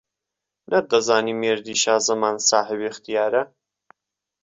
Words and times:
نەت 0.71 0.85
دهزانی 0.91 1.37
مێردی 1.41 1.75
شازهمان 1.83 2.35
ساحێب 2.49 2.79
ئیختياره 2.87 3.43